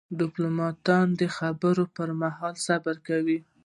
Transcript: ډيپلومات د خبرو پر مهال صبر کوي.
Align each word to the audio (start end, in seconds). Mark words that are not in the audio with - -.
ډيپلومات 0.19 0.75
د 1.19 1.21
خبرو 1.37 1.83
پر 1.95 2.09
مهال 2.21 2.53
صبر 2.67 2.95
کوي. 3.07 3.39